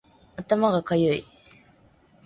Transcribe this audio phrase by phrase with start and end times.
[0.35, 1.25] 頭がかゆい